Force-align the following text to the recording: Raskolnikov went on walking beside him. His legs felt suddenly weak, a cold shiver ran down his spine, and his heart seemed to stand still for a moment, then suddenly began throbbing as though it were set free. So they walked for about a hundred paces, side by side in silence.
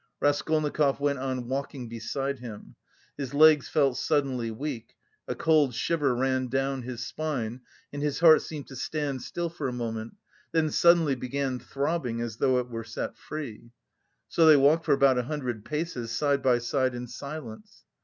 Raskolnikov 0.19 0.99
went 0.99 1.19
on 1.19 1.47
walking 1.47 1.87
beside 1.87 2.39
him. 2.39 2.73
His 3.19 3.35
legs 3.35 3.69
felt 3.69 3.97
suddenly 3.97 4.49
weak, 4.49 4.95
a 5.27 5.35
cold 5.35 5.75
shiver 5.75 6.15
ran 6.15 6.47
down 6.47 6.81
his 6.81 7.05
spine, 7.05 7.61
and 7.93 8.01
his 8.01 8.19
heart 8.19 8.41
seemed 8.41 8.65
to 8.69 8.75
stand 8.75 9.21
still 9.21 9.47
for 9.47 9.67
a 9.67 9.71
moment, 9.73 10.15
then 10.53 10.71
suddenly 10.71 11.13
began 11.13 11.59
throbbing 11.59 12.19
as 12.19 12.37
though 12.37 12.57
it 12.57 12.67
were 12.67 12.83
set 12.83 13.15
free. 13.15 13.69
So 14.27 14.47
they 14.47 14.57
walked 14.57 14.85
for 14.85 14.93
about 14.93 15.19
a 15.19 15.23
hundred 15.29 15.65
paces, 15.65 16.09
side 16.09 16.41
by 16.41 16.57
side 16.57 16.95
in 16.95 17.05
silence. 17.05 17.83